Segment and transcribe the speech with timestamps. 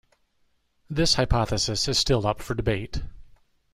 [0.89, 3.03] This hypothesis is still up for debate.